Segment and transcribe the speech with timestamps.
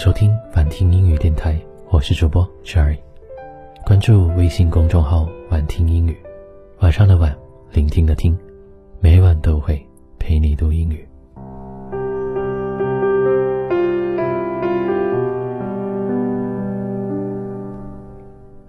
[0.00, 1.60] 收听晚听英语电台，
[1.90, 2.96] 我是主播 Cherry。
[3.84, 6.16] 关注微信公众号“晚听英语”，
[6.80, 7.36] 晚上的晚，
[7.70, 8.34] 聆听的听，
[8.98, 9.86] 每晚都会
[10.18, 11.06] 陪你读英语。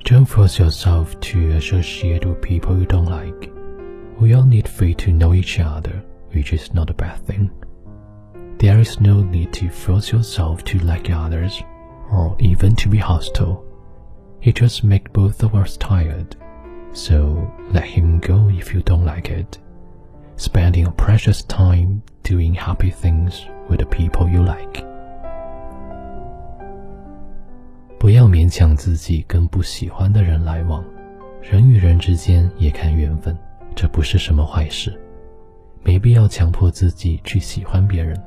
[0.04, 3.50] Don't force yourself to associate with people you don't like.
[4.20, 6.02] We all need free to know each other,
[6.34, 7.52] which is not a bad thing.
[8.61, 11.63] There is no need to force yourself to like others,
[12.11, 13.63] or even to be hostile.
[14.43, 16.37] It just makes both of us tired.
[16.93, 19.59] So let him go if you don't like it.
[20.37, 24.85] Spending your precious time doing happy things with the people you like.
[27.99, 30.85] 不要勉强自己跟不喜欢的人来往，
[31.43, 33.37] 人与人之间也看缘分，
[33.75, 34.99] 这不是什么坏事。
[35.83, 38.21] 没必要强迫自己去喜欢别人，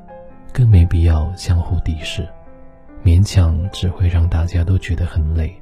[0.55, 2.25] 更没必要相互敌视，
[3.03, 5.53] 勉强只会让大家都觉得很累。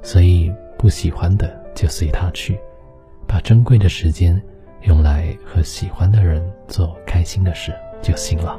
[0.00, 2.56] 所以不喜欢的就随他去，
[3.26, 4.40] 把珍贵的时间
[4.82, 8.56] 用来和喜欢的人做开心的事就行了。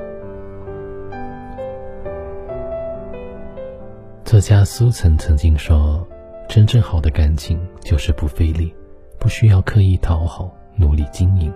[4.26, 6.06] 作家苏岑曾经说
[6.50, 8.76] ：“真正好的感情就是不费力，
[9.18, 11.54] 不需要刻意讨好、努力经营，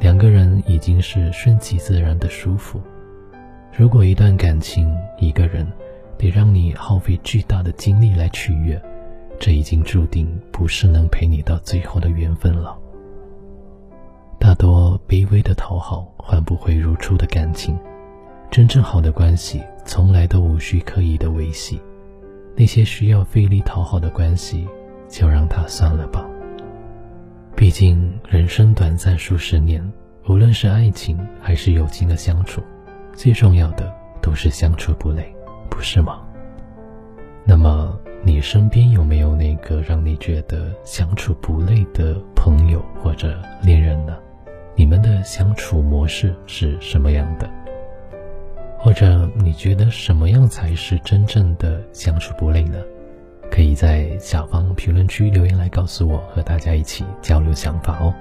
[0.00, 2.80] 两个人已经是顺其自然的舒服。
[3.78, 5.70] 如果一段感情、一个人
[6.16, 8.80] 得让你耗费巨大的精力来取悦，
[9.38, 12.74] 这已经注定不是能陪你到最后的缘分了。
[14.38, 17.78] 大多卑微的讨好换不回如初的感情，
[18.50, 21.78] 真正好的关系从来都无需刻意的维系。”
[22.56, 24.66] 那些需要费力讨好的关系，
[25.06, 26.26] 就让它算了吧。
[27.54, 29.86] 毕竟人生短暂数十年，
[30.26, 32.62] 无论是爱情还是友情的相处，
[33.16, 35.34] 最重要的都是相处不累，
[35.70, 36.20] 不是吗？
[37.44, 44.16] 那么你身边有没有那个让你觉得相处不累的朋友或者恋人呢？
[44.74, 47.48] 你们的相处模式是什么样的？
[48.78, 52.78] 或者你觉得什么样才是真正的相处不累呢？
[53.50, 58.12] 可以在下方评论区留言来告诉我，和大家一起交流想法哦。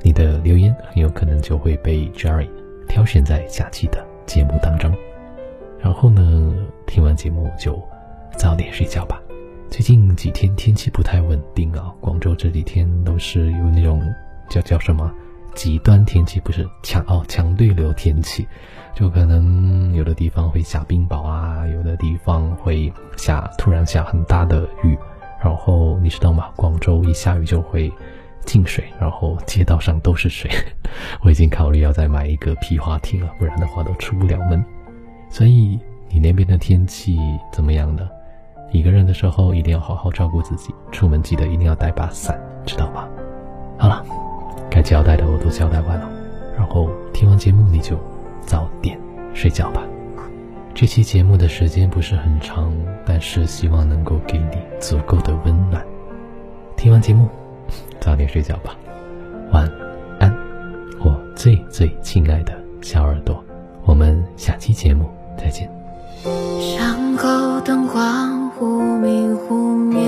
[0.00, 2.48] 你的留言很有可能就会被 Jerry
[2.88, 4.94] 挑选在下期的节目当中。
[5.80, 6.54] 然后呢，
[6.86, 7.76] 听完节目就
[8.36, 9.20] 早点睡觉吧。
[9.68, 14.00] 最近几天天气不太稳定啊，广州这几天都是有那种
[14.48, 15.12] 叫叫什么？
[15.56, 18.46] 极端天气不是强哦，强对流天气，
[18.94, 24.96] 就可能有的地方会下冰雹啊，有的地方会下突然下很大的雨，
[25.42, 26.50] 然后你知道吗？
[26.54, 27.92] 广州一下雨就会
[28.44, 30.50] 进水，然后街道上都是水。
[31.22, 34.64] 我已经考虑要再买一个皮划艇了，不然的话都出不了门。
[35.28, 35.78] 所以
[36.08, 37.18] 你那边的天气
[37.52, 38.08] 怎么样呢？
[38.72, 43.08] 一个人的时候一定要好好照顾自己，出门记得一定要带把伞，知道吗？
[43.78, 44.04] 好了。
[44.72, 46.08] 该交代的我都交代完了，
[46.56, 47.98] 然后听完节目你就
[48.40, 48.96] 早点
[49.34, 49.82] 睡觉吧。
[50.72, 52.72] 这期节目的时间不是很长，
[53.04, 55.84] 但是希望能够给你足够的温暖。
[56.76, 57.28] 听完节目，
[58.00, 58.74] 早点睡觉吧，
[59.52, 59.70] 晚
[60.18, 60.34] 安，
[61.00, 63.44] 我最最亲爱的小耳朵。
[63.84, 65.70] 我们下期节目再见。
[66.60, 70.00] 巷口灯光忽明忽灭。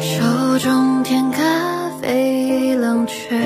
[0.00, 1.42] 手中添咖
[2.00, 3.38] 啡已冷却，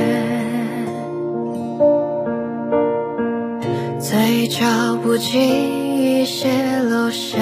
[3.98, 4.64] 嘴角
[5.02, 6.48] 不经意泄
[6.82, 7.40] 露想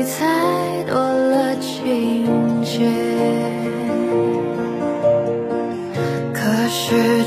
[0.00, 2.90] 你才多了情节
[6.32, 6.40] 可
[6.70, 7.19] 是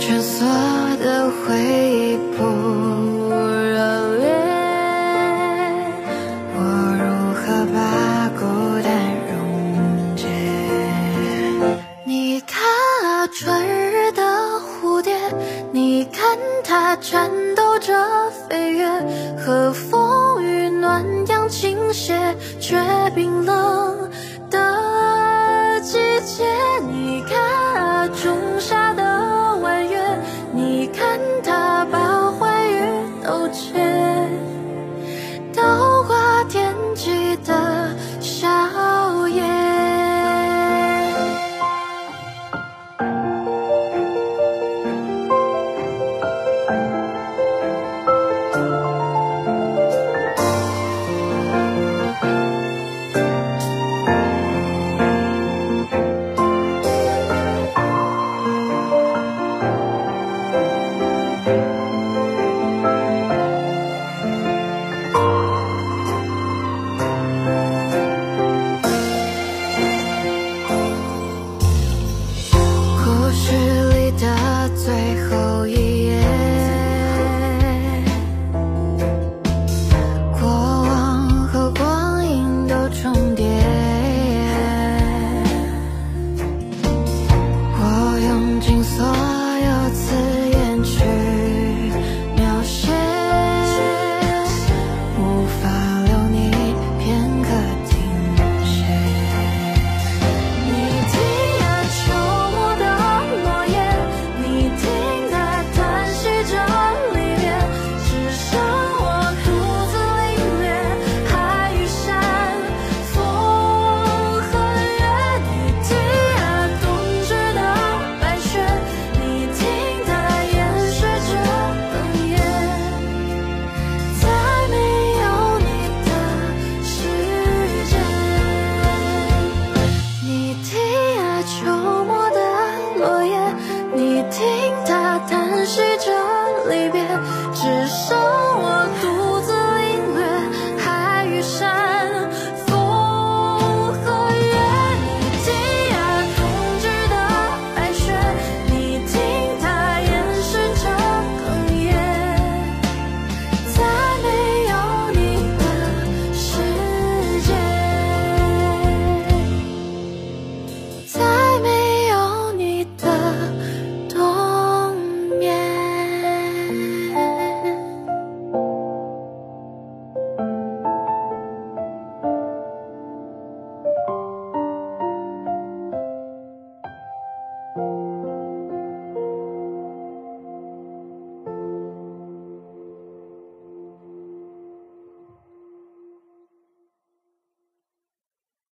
[21.53, 22.75] 倾斜，却
[23.13, 23.93] 冰冷。